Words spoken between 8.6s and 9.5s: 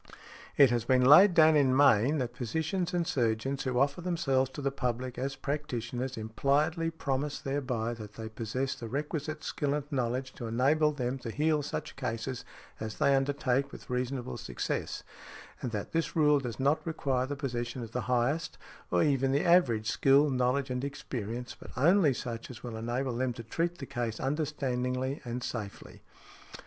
the requisite